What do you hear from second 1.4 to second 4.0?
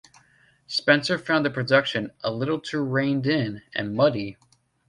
the production "a little too reigned in" and